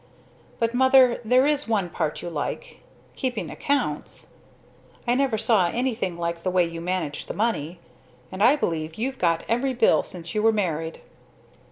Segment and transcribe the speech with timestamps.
[0.57, 2.79] "But, Mother, there is one part you like
[3.15, 4.29] keeping accounts!
[5.07, 7.79] I never saw anything like the way you manage the money,
[8.31, 11.01] and I believe you've got every bill since you were married."